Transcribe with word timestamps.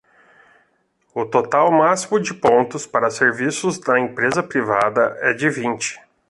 O 1.13 1.25
total 1.27 1.71
máximo 1.71 2.19
de 2.19 2.33
pontos 2.33 2.87
para 2.87 3.11
serviços 3.11 3.79
na 3.81 3.99
empresa 3.99 4.41
privada 4.41 5.15
é 5.21 5.31
de 5.31 5.47
vinte. 5.47 5.99